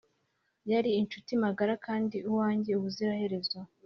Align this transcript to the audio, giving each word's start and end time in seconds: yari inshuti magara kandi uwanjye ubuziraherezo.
yari 0.71 0.89
inshuti 1.01 1.31
magara 1.43 1.73
kandi 1.85 2.17
uwanjye 2.29 2.71
ubuziraherezo. 2.79 3.59